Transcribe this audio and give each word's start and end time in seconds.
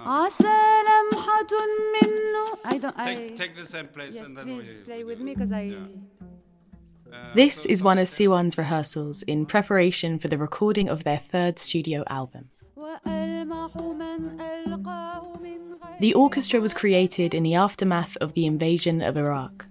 عسى 0.00 0.58
لمحة 0.88 1.52
منه 1.94 2.46
I 2.64 2.78
don't 2.78 2.94
I 2.98 3.14
Take, 3.14 3.36
take 3.36 3.56
the 3.56 3.66
same 3.66 3.86
place 3.86 4.14
yes 4.14 4.28
and 4.28 4.36
then 4.36 4.44
please 4.44 4.78
we, 4.78 4.84
play 4.84 4.98
we 4.98 5.04
with 5.04 5.18
do 5.18 5.24
me 5.24 5.32
it. 5.32 5.34
because 5.38 5.52
I 5.52 5.62
Yeah. 5.62 7.32
This 7.34 7.66
is 7.66 7.82
one 7.82 7.98
of 7.98 8.08
Siwan's 8.08 8.56
rehearsals 8.56 9.22
in 9.24 9.44
preparation 9.44 10.18
for 10.18 10.28
the 10.28 10.38
recording 10.38 10.88
of 10.88 11.04
their 11.04 11.18
third 11.18 11.58
studio 11.58 12.04
album. 12.08 12.48
وألمح 12.76 13.76
من 13.76 14.40
ألقاه 14.40 15.36
من 15.42 15.60
غير 15.82 16.00
The 16.00 16.14
orchestra 16.14 16.58
was 16.60 16.72
created 16.74 17.34
in 17.34 17.42
the 17.42 17.54
aftermath 17.54 18.16
of 18.20 18.32
the 18.32 18.46
invasion 18.46 19.02
of 19.02 19.16
Iraq. 19.18 19.66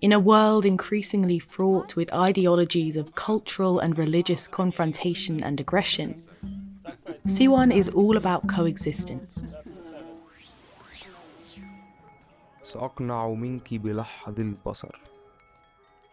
In 0.00 0.12
a 0.12 0.20
world 0.20 0.66
increasingly 0.66 1.38
fraught 1.38 1.96
with 1.96 2.12
ideologies 2.12 2.96
of 2.96 3.14
cultural 3.14 3.78
and 3.78 3.96
religious 3.98 4.46
confrontation 4.46 5.42
and 5.42 5.58
aggression, 5.58 6.14
Siwan 7.26 7.74
is 7.74 7.88
all 7.88 8.16
about 8.16 8.46
coexistence. 8.46 9.42
سأقنع 12.64 13.28
منك 13.28 13.74
بلحظ 13.74 14.40
البصر 14.40 14.96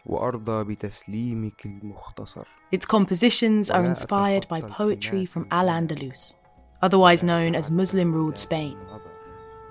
وأرضى 0.06 0.64
بتسليمك 0.64 1.66
المختصر 1.66 2.46
Its 2.72 2.86
compositions 2.86 3.70
are 3.70 3.86
inspired 3.86 4.48
by 4.48 4.62
poetry 4.62 5.26
from 5.26 5.48
Al 5.52 5.68
Andalus, 5.68 6.34
otherwise 6.82 7.24
known 7.24 7.56
as 7.56 7.70
Muslim 7.70 8.12
ruled 8.14 8.38
Spain. 8.38 8.78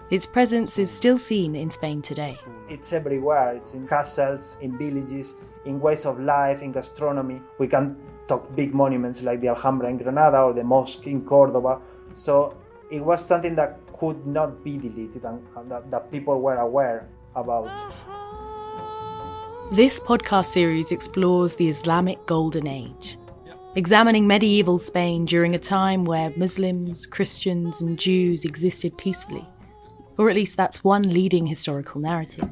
Its 0.09 0.25
presence 0.25 0.79
is 0.79 0.89
still 0.89 1.17
seen 1.17 1.53
in 1.53 1.69
Spain 1.69 2.01
today. 2.01 2.39
It's 2.69 2.93
everywhere. 2.93 3.55
It's 3.55 3.73
in 3.73 3.85
castles, 3.85 4.57
in 4.61 4.77
villages, 4.77 5.35
in 5.65 5.81
ways 5.81 6.05
of 6.05 6.17
life, 6.17 6.61
in 6.61 6.71
gastronomy. 6.71 7.41
We 7.59 7.67
can 7.67 7.97
talk 8.25 8.55
big 8.55 8.73
monuments 8.73 9.21
like 9.21 9.41
the 9.41 9.49
Alhambra 9.49 9.89
in 9.89 9.97
Granada 9.97 10.43
or 10.43 10.53
the 10.53 10.63
mosque 10.63 11.07
in 11.07 11.25
Cordoba. 11.25 11.81
So 12.13 12.55
it 12.89 13.03
was 13.03 13.25
something 13.25 13.53
that 13.55 13.79
could 13.99 14.25
not 14.25 14.63
be 14.63 14.77
deleted 14.77 15.25
and, 15.25 15.45
and 15.57 15.69
that, 15.69 15.91
that 15.91 16.09
people 16.09 16.41
were 16.41 16.55
aware 16.55 17.09
about. 17.35 17.67
This 19.71 19.99
podcast 19.99 20.45
series 20.45 20.93
explores 20.93 21.55
the 21.55 21.67
Islamic 21.67 22.25
Golden 22.25 22.65
Age, 22.65 23.17
examining 23.75 24.25
medieval 24.25 24.79
Spain 24.79 25.25
during 25.25 25.53
a 25.53 25.59
time 25.59 26.05
where 26.05 26.31
Muslims, 26.37 27.05
Christians, 27.05 27.81
and 27.81 27.99
Jews 27.99 28.45
existed 28.45 28.97
peacefully. 28.97 29.45
Or 30.17 30.29
at 30.29 30.35
least 30.35 30.57
that's 30.57 30.83
one 30.83 31.13
leading 31.13 31.45
historical 31.45 32.01
narrative. 32.01 32.49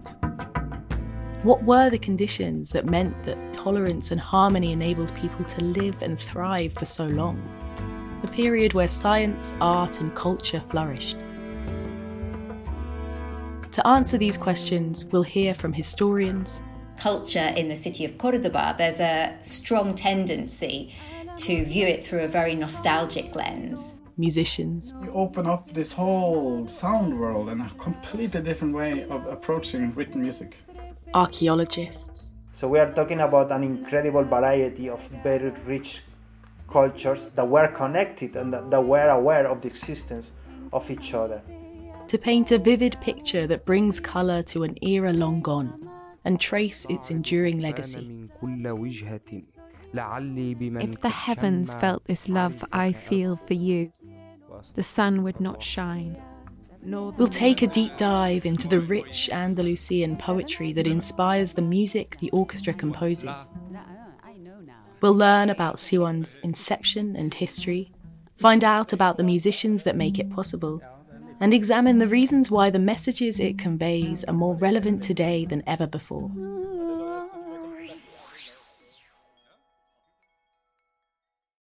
What 1.44 1.64
were 1.64 1.90
the 1.90 2.00
conditions 2.00 2.72
that 2.72 2.86
meant 2.86 3.24
that 3.24 3.54
tolerance 3.54 4.12
and 4.12 4.20
harmony 4.20 4.72
enabled 4.72 5.14
people 5.16 5.46
to 5.46 5.64
live 5.64 6.02
and 6.02 6.20
thrive 6.20 6.74
for 6.74 6.86
so 6.86 7.06
long? 7.06 7.42
A 8.24 8.28
period 8.28 8.74
where 8.74 8.88
science, 8.88 9.54
art, 9.62 10.02
and 10.02 10.14
culture 10.16 10.60
flourished. 10.60 11.18
To 13.72 13.88
answer 13.88 14.18
these 14.18 14.38
questions, 14.38 15.06
we'll 15.06 15.24
hear 15.24 15.54
from 15.54 15.74
historians, 15.74 16.64
culture 16.98 17.54
in 17.56 17.68
the 17.68 17.76
city 17.76 18.06
of 18.06 18.18
Cordoba, 18.18 18.76
there's 18.78 19.00
a 19.00 19.36
strong 19.42 19.94
tendency 19.96 20.94
to 21.38 21.66
view 21.66 21.86
it 21.86 22.06
through 22.06 22.22
a 22.22 22.28
very 22.28 22.56
nostalgic 22.56 23.36
lens 23.36 23.96
musicians. 24.18 24.94
You 25.04 25.12
open 25.12 25.46
up 25.46 25.74
this 25.74 25.92
whole 25.94 26.68
sound 26.68 27.20
world 27.20 27.50
in 27.50 27.62
a 27.62 27.70
completely 27.78 28.42
different 28.42 28.76
way 28.76 29.04
of 29.06 29.26
approaching 29.28 29.94
written 29.94 30.22
music. 30.22 30.58
Archaeologists. 31.14 32.36
So 32.52 32.68
we 32.68 32.80
are 32.80 32.92
talking 32.94 33.20
about 33.20 33.52
an 33.52 33.64
incredible 33.64 34.24
variety 34.24 34.90
of 34.90 35.06
very 35.24 35.52
rich 35.66 36.04
cultures 36.70 37.28
that 37.36 37.48
were 37.48 37.68
connected 37.68 38.36
and 38.36 38.54
that 38.54 38.84
were 38.84 39.10
aware 39.10 39.48
of 39.48 39.62
the 39.62 39.68
existence 39.68 40.34
of 40.72 40.90
each 40.90 41.14
other. 41.14 41.42
To 42.08 42.18
paint 42.18 42.52
a 42.52 42.58
vivid 42.58 42.98
picture 43.02 43.48
that 43.48 43.66
brings 43.66 44.00
colour 44.00 44.42
to 44.44 44.64
an 44.64 44.78
era 44.84 45.12
long 45.12 45.42
gone 45.42 45.90
and 46.24 46.40
trace 46.40 46.86
its 46.90 47.12
enduring 47.12 47.60
legacy. 47.60 48.30
If 49.94 51.02
the 51.02 51.10
heavens 51.10 51.74
felt 51.74 52.06
this 52.06 52.28
love 52.28 52.64
I 52.72 52.92
feel 52.92 53.36
for 53.36 53.54
you, 53.54 53.92
the 54.74 54.84
sun 54.84 55.24
would 55.24 55.40
not 55.40 55.62
shine. 55.62 56.18
We'll 56.84 57.28
take 57.28 57.62
a 57.62 57.68
deep 57.68 57.98
dive 57.98 58.46
into 58.46 58.68
the 58.68 58.80
rich 58.80 59.30
Andalusian 59.32 60.18
poetry 60.18 60.72
that 60.74 60.86
inspires 60.86 61.54
the 61.54 61.62
music 61.62 62.18
the 62.20 62.30
orchestra 62.30 62.74
composes. 62.74 63.50
We'll 65.02 65.16
learn 65.16 65.50
about 65.50 65.80
Siwan's 65.80 66.36
inception 66.44 67.16
and 67.16 67.34
history, 67.34 67.92
find 68.38 68.64
out 68.64 68.94
about 68.94 69.18
the 69.18 69.24
musicians 69.24 69.84
that 69.84 69.96
make 69.96 70.20
it 70.20 70.30
possible, 70.30 70.82
and 71.40 71.54
examine 71.54 71.98
the 71.98 72.08
reasons 72.08 72.52
why 72.52 72.70
the 72.70 72.80
messages 72.80 73.40
it 73.40 73.58
conveys 73.58 74.24
are 74.26 74.34
more 74.34 74.56
relevant 74.56 75.04
today 75.04 75.46
than 75.46 75.64
ever 75.68 75.88
before. 75.88 76.32